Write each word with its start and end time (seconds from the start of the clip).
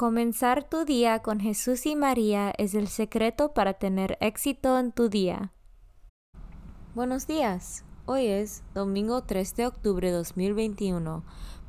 Comenzar 0.00 0.64
tu 0.64 0.86
día 0.86 1.18
con 1.18 1.40
Jesús 1.40 1.84
y 1.84 1.94
María 1.94 2.54
es 2.56 2.74
el 2.74 2.88
secreto 2.88 3.52
para 3.52 3.74
tener 3.74 4.16
éxito 4.22 4.78
en 4.78 4.92
tu 4.92 5.10
día. 5.10 5.52
Buenos 6.94 7.26
días. 7.26 7.84
Hoy 8.06 8.24
es 8.28 8.62
domingo 8.72 9.24
3 9.24 9.56
de 9.56 9.66
octubre 9.66 10.08
de 10.08 10.16
2021. 10.16 11.22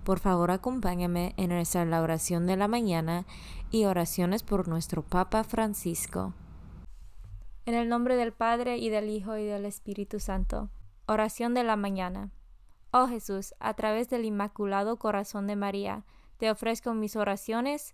Por 0.06 0.20
favor, 0.20 0.50
acompáñame 0.52 1.34
en 1.36 1.50
nuestra 1.50 2.02
oración 2.02 2.48
de 2.48 2.56
la 2.56 2.70
mañana 2.70 3.26
y 3.70 3.84
oraciones 3.84 4.44
por 4.44 4.70
nuestro 4.70 5.02
Papa 5.02 5.44
Francisco. 5.44 6.34
En 7.66 7.74
el 7.74 7.90
nombre 7.90 8.16
del 8.16 8.32
Padre 8.32 8.78
y 8.78 8.88
del 8.88 9.10
Hijo 9.10 9.36
y 9.36 9.44
del 9.44 9.66
Espíritu 9.66 10.22
Santo. 10.22 10.70
Oración 11.06 11.54
de 11.54 11.66
la 11.66 11.76
mañana. 11.76 12.32
Oh 12.92 13.10
Jesús, 13.10 13.54
a 13.60 13.74
través 13.74 14.10
del 14.10 14.24
Inmaculado 14.24 14.96
Corazón 14.96 15.48
de 15.48 15.58
María, 15.58 16.06
te 16.38 16.50
ofrezco 16.50 16.94
mis 16.94 17.18
oraciones, 17.18 17.94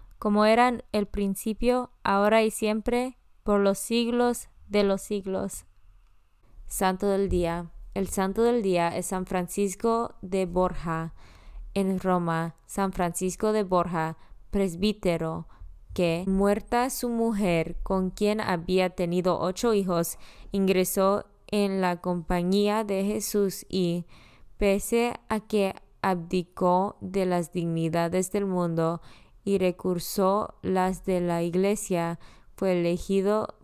como 0.21 0.45
eran 0.45 0.83
el 0.91 1.07
principio, 1.07 1.89
ahora 2.03 2.43
y 2.43 2.51
siempre, 2.51 3.17
por 3.41 3.59
los 3.59 3.79
siglos 3.79 4.49
de 4.67 4.83
los 4.83 5.01
siglos. 5.01 5.65
Santo 6.67 7.07
del 7.07 7.27
Día. 7.27 7.71
El 7.95 8.07
Santo 8.07 8.43
del 8.43 8.61
Día 8.61 8.95
es 8.95 9.07
San 9.07 9.25
Francisco 9.25 10.13
de 10.21 10.45
Borja, 10.45 11.15
en 11.73 11.99
Roma, 11.99 12.53
San 12.67 12.93
Francisco 12.93 13.51
de 13.51 13.63
Borja, 13.63 14.15
presbítero, 14.51 15.47
que, 15.95 16.23
muerta 16.27 16.91
su 16.91 17.09
mujer, 17.09 17.77
con 17.81 18.11
quien 18.11 18.41
había 18.41 18.91
tenido 18.91 19.39
ocho 19.39 19.73
hijos, 19.73 20.19
ingresó 20.51 21.25
en 21.47 21.81
la 21.81 21.99
compañía 21.99 22.83
de 22.83 23.05
Jesús 23.05 23.65
y, 23.69 24.05
pese 24.57 25.19
a 25.29 25.39
que 25.39 25.73
abdicó 26.03 26.97
de 27.01 27.25
las 27.25 27.51
dignidades 27.51 28.31
del 28.31 28.45
mundo 28.45 29.01
y 29.43 29.57
recursó 29.57 30.55
las 30.61 31.05
de 31.05 31.21
la 31.21 31.41
Iglesia, 31.43 32.19
fue 32.55 32.79
elegido 32.79 33.55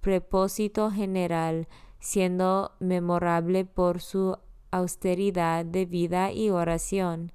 propósito 0.00 0.90
general, 0.90 1.68
siendo 2.00 2.72
memorable 2.80 3.64
por 3.64 4.00
su 4.00 4.36
austeridad 4.70 5.64
de 5.64 5.86
vida 5.86 6.32
y 6.32 6.50
oración. 6.50 7.32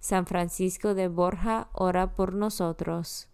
San 0.00 0.26
Francisco 0.26 0.94
de 0.94 1.08
Borja 1.08 1.68
ora 1.72 2.14
por 2.14 2.34
nosotros. 2.34 3.28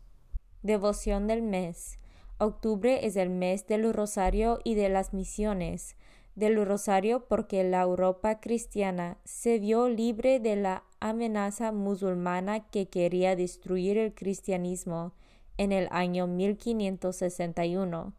Devoción 0.63 1.27
del 1.27 1.43
mes. 1.43 1.99
Octubre 2.39 3.07
es 3.07 3.17
el 3.17 3.31
mes 3.31 3.67
del 3.67 3.93
rosario 3.93 4.59
y 4.65 4.75
de 4.75 4.89
las 4.89 5.13
misiones 5.15 5.97
del 6.35 6.65
Rosario 6.65 7.27
porque 7.27 7.63
la 7.65 7.83
Europa 7.83 8.41
cristiana 8.41 9.19
se 9.25 9.59
vio 9.59 9.89
libre 9.89 10.41
de 10.41 10.57
la 10.57 10.85
amenaza 11.01 11.73
musulmana 11.73 12.69
que 12.71 12.89
quería 12.89 13.37
destruir 13.37 13.99
el 13.99 14.15
cristianismo 14.15 15.13
en 15.59 15.73
el 15.73 15.89
año 15.91 16.27
1561, 16.27 18.15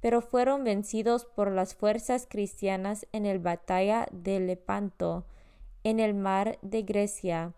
pero 0.00 0.20
fueron 0.20 0.64
vencidos 0.64 1.24
por 1.24 1.52
las 1.52 1.74
fuerzas 1.74 2.26
cristianas 2.28 3.06
en 3.12 3.24
la 3.24 3.38
batalla 3.38 4.08
de 4.10 4.40
Lepanto, 4.40 5.24
en 5.84 6.00
el 6.00 6.14
mar 6.14 6.58
de 6.62 6.82
Grecia. 6.82 7.54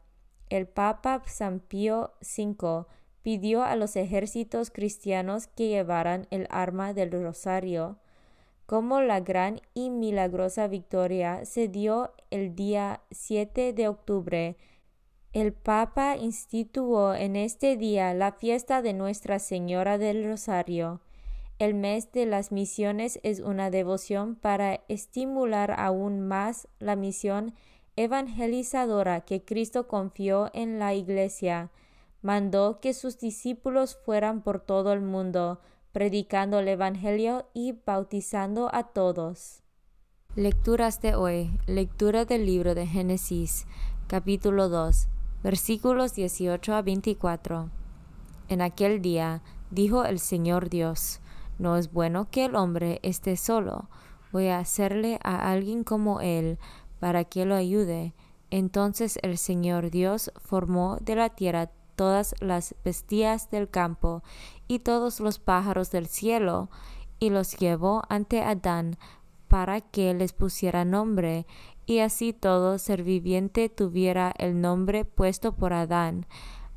El 0.51 0.67
Papa 0.67 1.23
San 1.27 1.61
Pío 1.61 2.13
V 2.21 2.85
pidió 3.23 3.63
a 3.63 3.75
los 3.77 3.97
ejércitos 3.97 4.71
cristianos 4.71 5.47
que 5.47 5.69
llevaran 5.69 6.27
el 6.31 6.47
arma 6.51 6.93
del 6.93 7.11
rosario 7.11 7.97
como 8.67 9.01
la 9.01 9.21
gran 9.21 9.61
y 9.75 9.91
milagrosa 9.91 10.69
victoria 10.69 11.45
se 11.45 11.69
dio 11.69 12.13
el 12.31 12.55
día 12.55 13.03
7 13.11 13.73
de 13.73 13.89
octubre. 13.89 14.57
El 15.33 15.53
Papa 15.53 16.17
instituyó 16.17 17.15
en 17.15 17.37
este 17.37 17.77
día 17.77 18.15
la 18.15 18.33
fiesta 18.33 18.83
de 18.83 18.93
Nuestra 18.93 19.39
Señora 19.39 19.99
del 19.99 20.25
Rosario. 20.25 21.01
El 21.59 21.75
mes 21.75 22.11
de 22.13 22.27
las 22.27 22.53
misiones 22.53 23.21
es 23.23 23.41
una 23.41 23.71
devoción 23.71 24.35
para 24.35 24.81
estimular 24.89 25.75
aún 25.79 26.21
más 26.21 26.69
la 26.79 26.97
misión 26.97 27.55
evangelizadora 27.97 29.21
que 29.21 29.45
Cristo 29.45 29.87
confió 29.87 30.51
en 30.53 30.79
la 30.79 30.95
Iglesia. 30.95 31.71
Mandó 32.23 32.81
que 32.81 32.95
sus 32.95 33.19
discípulos 33.19 33.97
fueran 34.05 34.43
por 34.43 34.61
todo 34.61 34.93
el 34.93 35.01
mundo, 35.01 35.61
predicando 35.95 36.59
el 36.59 36.67
Evangelio 36.67 37.47
y 37.55 37.73
bautizando 37.87 38.69
a 38.75 38.83
todos. 38.83 39.63
Lecturas 40.35 41.01
de 41.01 41.15
hoy. 41.15 41.57
Lectura 41.69 42.25
del 42.25 42.47
libro 42.47 42.75
de 42.75 42.85
Génesis, 42.85 43.69
capítulo 44.09 44.69
2, 44.69 45.07
versículos 45.45 46.17
18 46.17 46.75
a 46.75 46.83
24. 46.83 47.71
En 48.49 48.61
aquel 48.61 49.03
día 49.03 49.41
dijo 49.71 50.05
el 50.05 50.19
Señor 50.19 50.69
Dios, 50.69 51.21
no 51.61 51.77
es 51.77 51.93
bueno 51.93 52.29
que 52.29 52.47
el 52.47 52.57
hombre 52.57 52.99
esté 53.05 53.37
solo, 53.37 53.89
voy 54.33 54.49
a 54.49 54.59
hacerle 54.59 55.21
a 55.23 55.53
alguien 55.53 55.85
como 55.85 56.21
él, 56.21 56.59
para 56.99 57.23
que 57.23 57.47
lo 57.47 57.55
ayude. 57.55 58.15
Entonces 58.51 59.17
el 59.23 59.39
Señor 59.39 59.93
Dios 59.93 60.33
formó 60.45 60.99
de 61.01 61.15
la 61.15 61.29
tierra 61.29 61.71
todas 61.95 62.35
las 62.41 62.75
bestias 62.85 63.51
del 63.51 63.71
campo 63.71 64.23
y 64.69 64.81
todos 64.81 65.21
los 65.21 65.39
pájaros 65.39 65.91
del 65.91 66.07
cielo, 66.07 66.71
y 67.19 67.31
los 67.31 67.57
llevó 67.57 68.03
ante 68.09 68.43
Adán 68.43 68.97
para 69.49 69.81
que 69.81 70.13
les 70.15 70.33
pusiera 70.33 70.85
nombre, 70.85 71.47
y 71.87 71.99
así 72.01 72.33
todo 72.33 72.79
ser 72.79 73.03
viviente 73.03 73.69
tuviera 73.69 74.33
el 74.39 74.61
nombre 74.61 75.05
puesto 75.05 75.53
por 75.53 75.73
Adán. 75.73 76.27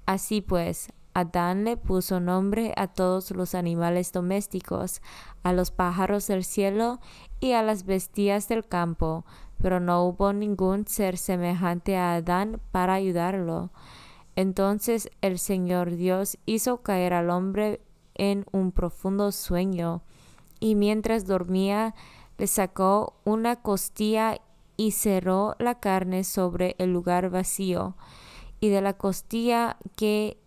Así 0.05 0.41
pues, 0.41 0.89
Adán 1.13 1.63
le 1.63 1.77
puso 1.77 2.19
nombre 2.19 2.73
a 2.77 2.87
todos 2.87 3.31
los 3.31 3.55
animales 3.55 4.11
domésticos, 4.11 5.01
a 5.41 5.51
los 5.53 5.71
pájaros 5.71 6.27
del 6.27 6.43
cielo 6.43 6.99
y 7.39 7.53
a 7.53 7.63
las 7.63 7.85
bestias 7.85 8.47
del 8.47 8.67
campo, 8.67 9.25
pero 9.59 9.79
no 9.79 10.03
hubo 10.03 10.31
ningún 10.33 10.85
ser 10.85 11.17
semejante 11.17 11.97
a 11.97 12.13
Adán 12.13 12.61
para 12.71 12.93
ayudarlo. 12.93 13.71
Entonces 14.37 15.09
el 15.21 15.39
Señor 15.39 15.95
Dios 15.95 16.37
hizo 16.45 16.83
caer 16.83 17.13
al 17.13 17.31
hombre 17.31 17.81
en 18.13 18.45
un 18.51 18.71
profundo 18.71 19.31
sueño, 19.31 20.03
y 20.59 20.75
mientras 20.75 21.25
dormía 21.25 21.95
le 22.37 22.45
sacó 22.45 23.15
una 23.25 23.55
costilla 23.55 24.37
y 24.77 24.91
cerró 24.91 25.55
la 25.57 25.79
carne 25.79 26.23
sobre 26.23 26.75
el 26.77 26.93
lugar 26.93 27.31
vacío, 27.31 27.95
y 28.59 28.69
de 28.69 28.81
la 28.81 28.93
costilla 28.93 29.77
que 29.95 30.37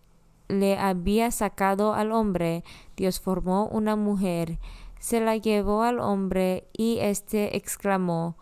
le 0.47 0.77
había 0.77 1.29
sacado 1.29 1.93
al 1.93 2.13
hombre, 2.13 2.63
Dios 2.95 3.19
formó 3.19 3.67
una 3.67 3.97
mujer, 3.97 4.57
se 5.01 5.19
la 5.19 5.35
llevó 5.35 5.83
al 5.83 5.99
hombre, 5.99 6.65
y 6.71 6.99
éste 6.99 7.57
exclamó, 7.57 8.37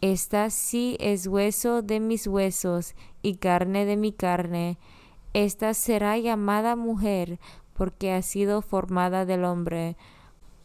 Esta 0.00 0.48
sí 0.48 0.96
es 0.98 1.26
hueso 1.26 1.82
de 1.82 2.00
mis 2.00 2.26
huesos 2.26 2.94
y 3.20 3.36
carne 3.36 3.84
de 3.84 3.96
mi 3.96 4.12
carne. 4.12 4.78
Esta 5.34 5.74
será 5.74 6.16
llamada 6.16 6.74
mujer, 6.74 7.38
porque 7.74 8.12
ha 8.12 8.22
sido 8.22 8.62
formada 8.62 9.26
del 9.26 9.44
hombre. 9.44 9.98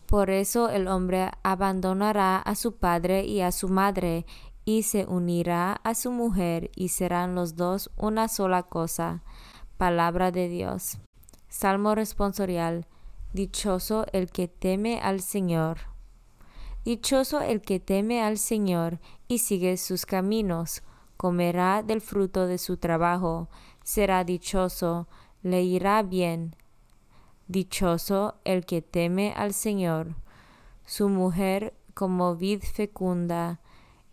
Por 0.06 0.30
eso 0.30 0.70
el 0.70 0.88
hombre 0.88 1.32
abandonará 1.44 2.38
a 2.38 2.56
su 2.56 2.78
padre 2.78 3.26
y 3.26 3.42
a 3.42 3.52
su 3.52 3.68
madre, 3.68 4.26
y 4.64 4.84
se 4.84 5.06
unirá 5.06 5.74
a 5.84 5.96
su 5.96 6.12
mujer, 6.12 6.72
y 6.76 6.90
serán 6.90 7.36
los 7.36 7.58
dos 7.58 7.92
una 7.98 8.30
sola 8.30 8.64
cosa. 8.64 9.22
Palabra 9.78 10.32
de 10.32 10.48
Dios. 10.48 11.00
Salmo 11.50 11.94
responsorial. 11.94 12.88
Dichoso 13.34 14.06
el 14.14 14.32
que 14.32 14.48
teme 14.48 15.02
al 15.02 15.20
Señor. 15.20 15.80
Dichoso 16.86 17.42
el 17.42 17.62
que 17.62 17.80
teme 17.80 18.22
al 18.22 18.38
Señor 18.38 19.00
y 19.28 19.40
sigue 19.40 19.78
sus 19.78 20.06
caminos, 20.06 20.84
comerá 21.18 21.84
del 21.84 22.02
fruto 22.02 22.48
de 22.48 22.58
su 22.58 22.78
trabajo, 22.78 23.50
será 23.84 24.24
dichoso, 24.24 25.08
le 25.44 25.64
irá 25.64 26.04
bien. 26.04 26.56
Dichoso 27.48 28.36
el 28.44 28.66
que 28.66 28.82
teme 28.82 29.34
al 29.36 29.54
Señor. 29.54 30.16
Su 30.86 31.10
mujer 31.10 31.74
como 31.94 32.36
vid 32.36 32.62
fecunda, 32.62 33.60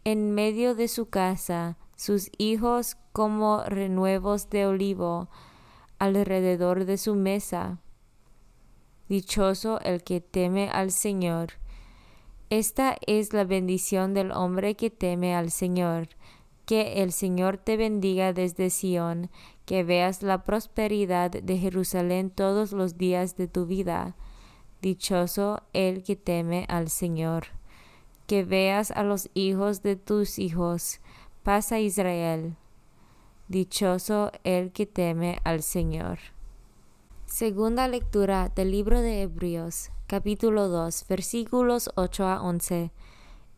en 0.04 0.34
medio 0.34 0.74
de 0.74 0.88
su 0.88 1.08
casa, 1.08 1.76
sus 1.96 2.30
hijos 2.36 2.96
como 3.12 3.62
renuevos 3.64 4.50
de 4.50 4.66
olivo, 4.66 5.28
alrededor 5.98 6.84
de 6.84 6.98
su 6.98 7.14
mesa. 7.14 7.78
Dichoso 9.08 9.80
el 9.80 10.02
que 10.02 10.20
teme 10.20 10.68
al 10.70 10.90
Señor. 10.90 11.61
Esta 12.52 12.98
es 13.06 13.32
la 13.32 13.44
bendición 13.44 14.12
del 14.12 14.30
hombre 14.30 14.74
que 14.74 14.90
teme 14.90 15.34
al 15.34 15.50
Señor. 15.50 16.08
Que 16.66 17.02
el 17.02 17.10
Señor 17.10 17.56
te 17.56 17.78
bendiga 17.78 18.34
desde 18.34 18.68
Sión, 18.68 19.30
que 19.64 19.84
veas 19.84 20.22
la 20.22 20.44
prosperidad 20.44 21.30
de 21.30 21.56
Jerusalén 21.56 22.28
todos 22.28 22.72
los 22.72 22.98
días 22.98 23.38
de 23.38 23.48
tu 23.48 23.64
vida. 23.64 24.16
Dichoso 24.82 25.62
el 25.72 26.02
que 26.02 26.14
teme 26.14 26.66
al 26.68 26.90
Señor. 26.90 27.46
Que 28.26 28.44
veas 28.44 28.90
a 28.90 29.02
los 29.02 29.30
hijos 29.32 29.82
de 29.82 29.96
tus 29.96 30.38
hijos. 30.38 31.00
Pasa 31.42 31.80
Israel. 31.80 32.56
Dichoso 33.48 34.30
el 34.44 34.72
que 34.72 34.84
teme 34.84 35.38
al 35.44 35.62
Señor. 35.62 36.18
Segunda 37.32 37.88
lectura 37.88 38.52
del 38.54 38.72
libro 38.72 39.00
de 39.00 39.22
Hebreos, 39.22 39.90
capítulo 40.06 40.68
2, 40.68 41.06
versículos 41.08 41.88
8 41.94 42.26
a 42.26 42.42
11. 42.42 42.92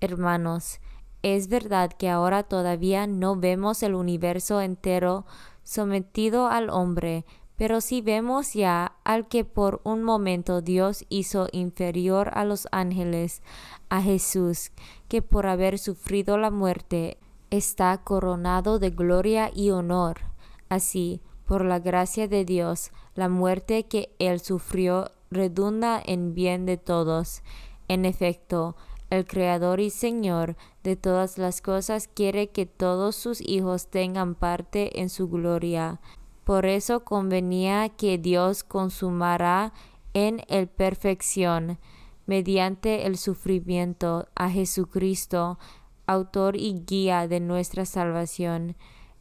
Hermanos, 0.01 0.79
es 1.23 1.49
verdad 1.49 1.91
que 1.93 2.09
ahora 2.09 2.45
todavía 2.45 3.09
no 3.09 3.35
vemos 3.35 3.83
el 3.83 3.97
universo 3.97 4.61
entero 4.61 5.27
sometido 5.65 6.47
al 6.47 6.71
hombre, 6.71 7.27
pero 7.57 7.81
si 7.81 8.01
vemos 8.01 8.53
ya 8.53 8.95
al 9.03 9.27
que 9.27 9.45
por 9.45 9.81
un 9.83 10.05
momento 10.05 10.61
Dios 10.61 11.05
hizo 11.09 11.49
inferior 11.51 12.31
a 12.35 12.45
los 12.45 12.69
ángeles, 12.71 13.43
a 13.89 14.01
Jesús, 14.01 14.71
que 15.09 15.21
por 15.21 15.49
haber 15.49 15.81
sufrido 15.81 16.39
la 16.39 16.53
muerte 16.53 17.19
está 17.51 17.99
coronado 18.05 18.79
de 18.79 18.91
gloria 18.91 19.51
y 19.53 19.71
honor. 19.71 20.21
Así, 20.69 21.21
por 21.47 21.65
la 21.65 21.79
gracia 21.79 22.29
de 22.29 22.45
Dios, 22.45 22.91
la 23.15 23.29
muerte 23.29 23.85
que 23.85 24.15
él 24.19 24.41
sufrió 24.41 25.11
redunda 25.31 26.03
en 26.05 26.35
bien 26.35 26.67
de 26.67 26.77
todos. 26.77 27.43
En 27.89 28.05
efecto, 28.05 28.77
el 29.11 29.27
Creador 29.27 29.81
y 29.81 29.91
Señor 29.91 30.57
de 30.83 30.97
todas 30.97 31.39
las 31.39 31.61
cosas 31.61 32.09
quiere 32.09 32.49
que 32.49 32.67
todos 32.67 33.15
sus 33.15 33.41
hijos 33.41 33.89
tengan 33.89 34.35
parte 34.35 35.01
en 35.01 35.09
su 35.09 35.29
gloria. 35.29 36.01
Por 36.45 36.67
eso 36.67 37.05
convenía 37.05 37.89
que 37.91 38.19
Dios 38.19 38.65
consumara 38.65 39.73
en 40.15 40.43
el 40.49 40.69
perfección, 40.69 41.79
mediante 42.27 43.07
el 43.07 43.19
sufrimiento, 43.19 44.29
a 44.35 44.49
Jesucristo, 44.49 45.59
autor 46.07 46.57
y 46.57 46.83
guía 46.87 47.29
de 47.29 47.41
nuestra 47.41 47.85
salvación. 47.85 48.77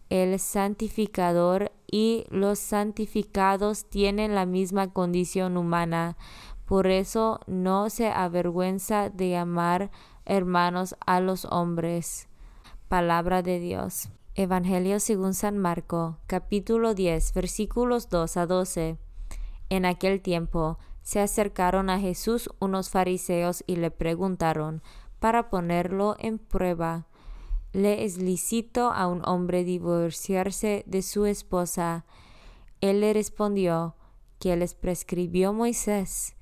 El 0.10 0.40
santificador 0.40 1.72
y 1.94 2.26
los 2.32 2.58
santificados 2.58 3.88
tienen 3.88 4.34
la 4.34 4.48
misma 4.48 4.92
condición 4.92 5.58
humana, 5.58 6.18
por 6.66 6.88
eso 6.88 7.40
no 7.46 7.92
se 7.92 8.08
avergüenza 8.08 9.12
de 9.12 9.30
llamar 9.30 9.92
hermanos 10.26 10.96
a 11.06 11.20
los 11.20 11.46
hombres. 11.46 12.30
Palabra 12.88 13.44
de 13.44 13.60
Dios. 13.60 14.10
Evangelio 14.34 15.00
según 15.00 15.36
San 15.36 15.60
Marco, 15.60 16.18
capítulo 16.26 16.96
10, 16.96 17.32
versículos 17.36 18.10
2 18.10 18.38
a 18.38 18.48
12. 18.48 18.98
En 19.70 19.86
aquel 19.86 20.20
tiempo 20.20 20.80
se 21.04 21.20
acercaron 21.20 21.92
a 21.92 22.00
Jesús 22.00 22.50
unos 22.58 22.90
fariseos 22.90 23.64
y 23.68 23.76
le 23.76 23.92
preguntaron, 23.92 24.82
para 25.20 25.52
ponerlo 25.52 26.16
en 26.18 26.40
prueba. 26.40 27.06
¿Le 27.74 28.06
es 28.06 28.20
lícito 28.20 28.92
a 28.92 29.08
un 29.08 29.28
hombre 29.28 29.64
divorciarse 29.64 30.84
de 30.86 31.02
su 31.02 31.26
esposa? 31.26 32.06
Él 32.82 33.02
le 33.02 33.14
respondió, 33.14 33.96
que 34.40 34.56
les 34.56 34.76
prescribió 34.76 35.54
Moisés. 35.54 36.36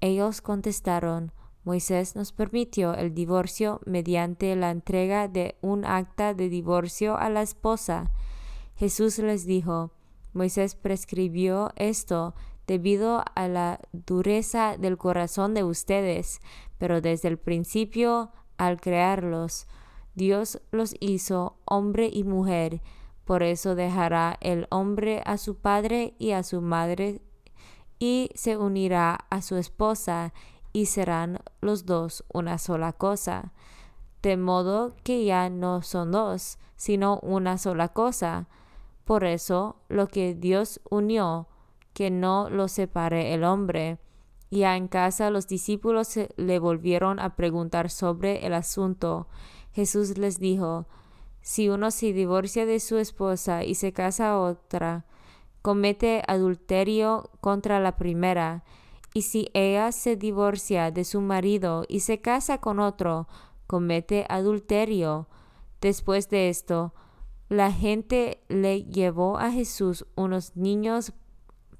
Ellos 0.00 0.40
contestaron, 0.40 1.30
Moisés 1.62 2.16
nos 2.16 2.32
permitió 2.32 2.94
el 2.94 3.14
divorcio 3.14 3.80
mediante 3.86 4.56
la 4.56 4.72
entrega 4.72 5.28
de 5.28 5.56
un 5.60 5.84
acta 5.84 6.34
de 6.34 6.48
divorcio 6.48 7.16
a 7.16 7.30
la 7.30 7.42
esposa. 7.42 8.10
Jesús 8.74 9.18
les 9.18 9.46
dijo, 9.46 9.92
Moisés 10.32 10.74
prescribió 10.74 11.70
esto 11.76 12.34
debido 12.66 13.22
a 13.36 13.46
la 13.46 13.78
dureza 13.92 14.76
del 14.76 14.98
corazón 14.98 15.54
de 15.54 15.62
ustedes, 15.62 16.40
pero 16.78 17.00
desde 17.00 17.28
el 17.28 17.38
principio, 17.38 18.32
al 18.56 18.80
crearlos, 18.80 19.68
Dios 20.14 20.60
los 20.70 20.94
hizo 21.00 21.56
hombre 21.64 22.08
y 22.12 22.24
mujer, 22.24 22.80
por 23.24 23.42
eso 23.42 23.74
dejará 23.74 24.36
el 24.40 24.66
hombre 24.70 25.22
a 25.24 25.38
su 25.38 25.56
padre 25.56 26.14
y 26.18 26.32
a 26.32 26.42
su 26.42 26.60
madre 26.60 27.22
y 27.98 28.30
se 28.34 28.56
unirá 28.56 29.26
a 29.30 29.40
su 29.40 29.56
esposa 29.56 30.34
y 30.72 30.86
serán 30.86 31.38
los 31.60 31.86
dos 31.86 32.24
una 32.32 32.58
sola 32.58 32.92
cosa, 32.92 33.52
de 34.22 34.36
modo 34.36 34.94
que 35.04 35.24
ya 35.24 35.48
no 35.48 35.82
son 35.82 36.12
dos, 36.12 36.58
sino 36.76 37.18
una 37.20 37.58
sola 37.58 37.88
cosa. 37.88 38.48
Por 39.04 39.24
eso 39.24 39.76
lo 39.88 40.08
que 40.08 40.34
Dios 40.34 40.80
unió, 40.90 41.48
que 41.92 42.10
no 42.10 42.50
lo 42.50 42.68
separe 42.68 43.34
el 43.34 43.44
hombre. 43.44 43.98
Ya 44.50 44.76
en 44.76 44.88
casa 44.88 45.30
los 45.30 45.46
discípulos 45.46 46.18
le 46.36 46.58
volvieron 46.58 47.20
a 47.20 47.36
preguntar 47.36 47.90
sobre 47.90 48.46
el 48.46 48.54
asunto. 48.54 49.28
Jesús 49.74 50.16
les 50.16 50.38
dijo, 50.38 50.86
si 51.42 51.68
uno 51.68 51.90
se 51.90 52.12
divorcia 52.12 52.64
de 52.64 52.80
su 52.80 52.96
esposa 52.96 53.64
y 53.64 53.74
se 53.74 53.92
casa 53.92 54.30
a 54.30 54.38
otra, 54.38 55.04
comete 55.62 56.22
adulterio 56.26 57.30
contra 57.40 57.80
la 57.80 57.96
primera, 57.96 58.64
y 59.12 59.22
si 59.22 59.48
ella 59.52 59.92
se 59.92 60.16
divorcia 60.16 60.90
de 60.90 61.04
su 61.04 61.20
marido 61.20 61.84
y 61.88 62.00
se 62.00 62.20
casa 62.20 62.58
con 62.58 62.80
otro, 62.80 63.28
comete 63.66 64.26
adulterio. 64.28 65.28
Después 65.80 66.28
de 66.30 66.48
esto, 66.48 66.94
la 67.48 67.70
gente 67.72 68.42
le 68.48 68.84
llevó 68.84 69.38
a 69.38 69.50
Jesús 69.50 70.06
unos 70.16 70.56
niños 70.56 71.12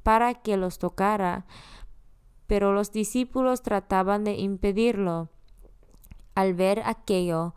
para 0.03 0.35
que 0.35 0.57
los 0.57 0.79
tocara, 0.79 1.47
pero 2.47 2.73
los 2.73 2.93
discípulos 2.93 3.63
trataban 3.63 4.25
de 4.25 4.35
impedirlo. 4.35 5.31
Al 6.35 6.55
ver 6.55 6.83
aquello, 6.85 7.55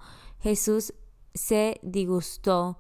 Jesús 0.48 0.94
se 1.34 1.77
disgustó 1.82 2.77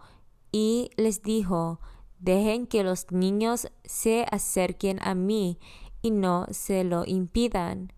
y 0.53 0.89
les 0.95 1.21
dijo, 1.21 1.81
Dejen 2.17 2.65
que 2.65 2.81
los 2.81 3.11
niños 3.11 3.67
se 3.83 4.25
acerquen 4.31 4.99
a 5.01 5.15
mí 5.15 5.59
y 6.01 6.11
no 6.11 6.45
se 6.49 6.85
lo 6.85 7.03
impidan, 7.05 7.91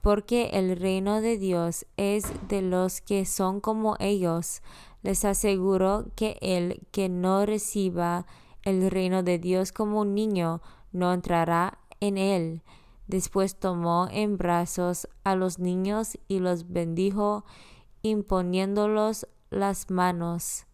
porque 0.00 0.50
el 0.54 0.76
reino 0.76 1.20
de 1.20 1.38
Dios 1.38 1.86
es 1.96 2.32
de 2.48 2.62
los 2.62 3.00
que 3.00 3.26
son 3.26 3.60
como 3.60 3.94
ellos. 4.00 4.60
Les 5.04 5.24
aseguro 5.24 6.06
que 6.16 6.36
el 6.40 6.84
que 6.90 7.08
no 7.08 7.46
reciba 7.46 8.26
el 8.64 8.90
reino 8.90 9.22
de 9.22 9.38
Dios 9.38 9.70
como 9.70 10.00
un 10.00 10.16
niño 10.16 10.62
no 10.90 11.12
entrará 11.12 11.78
en 12.00 12.18
él. 12.18 12.62
Después 13.06 13.54
tomó 13.54 14.08
en 14.10 14.36
brazos 14.36 15.08
a 15.22 15.36
los 15.36 15.60
niños 15.60 16.18
y 16.26 16.40
los 16.40 16.72
bendijo, 16.72 17.44
imponiéndolos 18.02 19.26
las 19.50 19.90
manos. 19.90 20.66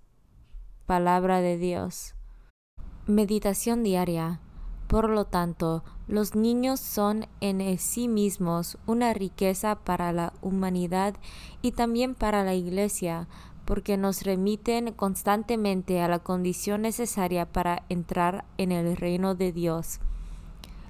Palabra 0.86 1.40
de 1.40 1.58
Dios. 1.58 2.14
Meditación 3.06 3.82
diaria. 3.82 4.40
Por 4.86 5.10
lo 5.10 5.24
tanto, 5.24 5.82
los 6.06 6.36
niños 6.36 6.78
son 6.78 7.26
en 7.40 7.78
sí 7.78 8.06
mismos 8.06 8.78
una 8.86 9.12
riqueza 9.12 9.76
para 9.76 10.12
la 10.12 10.32
humanidad 10.42 11.14
y 11.60 11.72
también 11.72 12.14
para 12.14 12.44
la 12.44 12.54
Iglesia, 12.54 13.26
porque 13.64 13.96
nos 13.96 14.22
remiten 14.22 14.92
constantemente 14.92 16.00
a 16.00 16.08
la 16.08 16.20
condición 16.20 16.82
necesaria 16.82 17.46
para 17.46 17.82
entrar 17.88 18.44
en 18.58 18.70
el 18.70 18.96
reino 18.96 19.34
de 19.34 19.52
Dios 19.52 19.98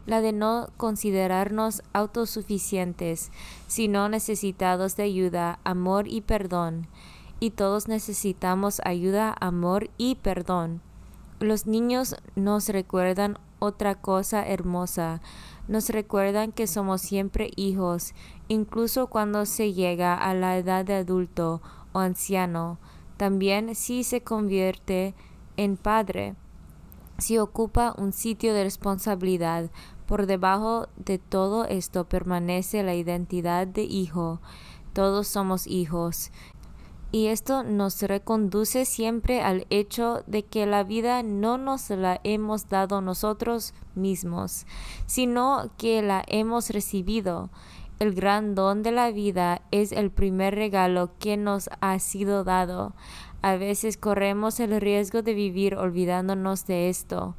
la 0.06 0.20
de 0.20 0.32
no 0.32 0.68
considerarnos 0.76 1.82
autosuficientes, 1.92 3.30
sino 3.66 4.08
necesitados 4.08 4.96
de 4.96 5.02
ayuda, 5.02 5.58
amor 5.64 6.06
y 6.08 6.22
perdón. 6.22 6.86
Y 7.40 7.50
todos 7.50 7.88
necesitamos 7.88 8.80
ayuda, 8.84 9.36
amor 9.40 9.90
y 9.98 10.14
perdón. 10.14 10.80
Los 11.40 11.66
niños 11.66 12.16
nos 12.34 12.68
recuerdan 12.68 13.38
otra 13.58 13.94
cosa 13.94 14.46
hermosa, 14.46 15.20
nos 15.68 15.90
recuerdan 15.90 16.52
que 16.52 16.66
somos 16.66 17.02
siempre 17.02 17.50
hijos, 17.56 18.14
incluso 18.48 19.08
cuando 19.08 19.44
se 19.44 19.72
llega 19.72 20.14
a 20.14 20.32
la 20.34 20.56
edad 20.56 20.84
de 20.84 20.94
adulto 20.94 21.60
o 21.92 21.98
anciano, 21.98 22.78
también 23.16 23.74
si 23.74 24.04
se 24.04 24.22
convierte 24.22 25.14
en 25.56 25.76
padre, 25.76 26.36
si 27.18 27.38
ocupa 27.38 27.94
un 27.96 28.12
sitio 28.12 28.52
de 28.52 28.64
responsabilidad, 28.64 29.70
por 30.06 30.26
debajo 30.26 30.88
de 30.96 31.18
todo 31.18 31.64
esto 31.64 32.04
permanece 32.04 32.82
la 32.82 32.94
identidad 32.94 33.66
de 33.66 33.82
hijo. 33.82 34.40
Todos 34.92 35.28
somos 35.28 35.66
hijos. 35.66 36.30
Y 37.12 37.28
esto 37.28 37.62
nos 37.62 38.02
reconduce 38.02 38.84
siempre 38.84 39.40
al 39.40 39.66
hecho 39.70 40.22
de 40.26 40.44
que 40.44 40.66
la 40.66 40.82
vida 40.82 41.22
no 41.22 41.56
nos 41.56 41.90
la 41.90 42.20
hemos 42.24 42.68
dado 42.68 43.00
nosotros 43.00 43.74
mismos, 43.94 44.66
sino 45.06 45.70
que 45.78 46.02
la 46.02 46.24
hemos 46.26 46.70
recibido. 46.70 47.50
El 47.98 48.12
gran 48.12 48.54
don 48.54 48.82
de 48.82 48.92
la 48.92 49.10
vida 49.10 49.62
es 49.70 49.92
el 49.92 50.10
primer 50.10 50.54
regalo 50.54 51.10
que 51.18 51.36
nos 51.36 51.70
ha 51.80 51.98
sido 51.98 52.44
dado. 52.44 52.92
A 53.40 53.56
veces 53.56 53.96
corremos 53.96 54.60
el 54.60 54.78
riesgo 54.80 55.22
de 55.22 55.32
vivir 55.32 55.76
olvidándonos 55.76 56.66
de 56.66 56.90
esto, 56.90 57.36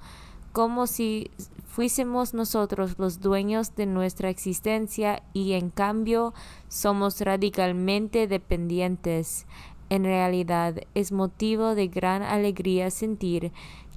como 0.54 0.88
si 0.88 1.30
fuésemos 1.78 2.34
nosotros 2.34 2.96
los 2.98 3.20
dueños 3.20 3.76
de 3.76 3.86
nuestra 3.86 4.32
existencia 4.32 5.22
y 5.32 5.54
en 5.54 5.70
cambio 5.70 6.34
somos 6.68 7.22
radicalmente 7.22 8.26
dependientes. 8.26 9.46
En 9.92 10.04
realidad 10.04 10.80
es 10.96 11.12
motivo 11.12 11.76
de 11.76 11.88
gran 11.88 12.24
alegría 12.24 12.90
sentir 12.90 13.52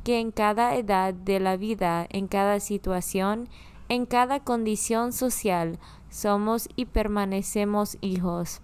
que 0.05 0.21
en 0.21 0.31
cada 0.31 0.77
edad 0.77 1.15
de 1.15 1.41
la 1.41 1.57
vida, 1.57 2.07
en 2.11 2.29
cada 2.29 2.61
situación, 2.61 3.49
en 3.89 4.05
cada 4.05 4.41
condición 4.41 5.15
social, 5.15 5.79
somos 6.11 6.69
y 6.77 6.85
permanecemos 6.85 7.97
hijos. 8.03 8.61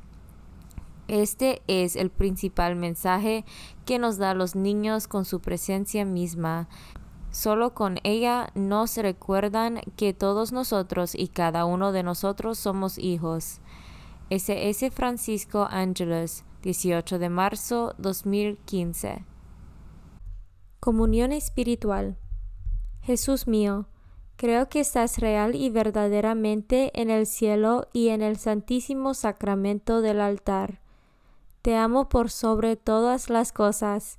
Este 1.08 1.62
es 1.68 1.96
el 1.96 2.11
principal 2.11 2.76
mensaje 2.76 3.46
que 3.87 3.99
nos 3.99 4.18
da 4.18 4.35
los 4.35 4.56
niños 4.56 5.08
con 5.08 5.25
su 5.25 5.40
presencia 5.40 6.04
misma. 6.04 6.68
Solo 7.37 7.75
con 7.75 7.99
ella 8.02 8.49
nos 8.55 8.97
recuerdan 8.97 9.83
que 9.95 10.14
todos 10.14 10.52
nosotros 10.52 11.14
y 11.14 11.28
cada 11.28 11.66
uno 11.66 11.93
de 11.93 12.02
nosotros 12.02 12.59
somos 12.59 12.97
hijos. 12.97 13.61
S.S. 14.31 14.90
Francisco 14.90 15.69
Ángeles, 15.71 16.47
18 16.62 17.19
de 17.19 17.28
marzo 17.28 17.95
2015. 17.99 19.26
Comunión 20.81 21.31
espiritual. 21.31 22.16
Jesús 23.02 23.47
mío, 23.47 23.87
creo 24.37 24.71
que 24.71 24.81
estás 24.81 25.19
real 25.19 25.55
y 25.55 25.69
verdaderamente 25.69 26.90
en 26.99 27.11
el 27.11 27.26
cielo 27.26 27.88
y 27.93 28.09
en 28.09 28.23
el 28.23 28.38
santísimo 28.38 29.12
sacramento 29.12 30.00
del 30.00 30.23
altar. 30.23 30.81
Te 31.61 31.76
amo 31.76 32.09
por 32.09 32.31
sobre 32.31 32.76
todas 32.76 33.28
las 33.28 33.52
cosas 33.52 34.19